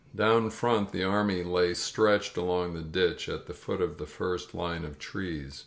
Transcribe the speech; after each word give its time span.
Down 0.15 0.49
front 0.49 0.91
the 0.91 1.03
army 1.03 1.43
lay 1.43 1.75
stretched 1.75 2.35
along 2.35 2.73
the 2.73 2.81
ditch 2.81 3.29
at 3.29 3.45
the 3.45 3.53
foot 3.53 3.81
of 3.81 3.99
the 3.99 4.07
first 4.07 4.55
line 4.55 4.83
of 4.83 4.97
trees. 4.97 5.59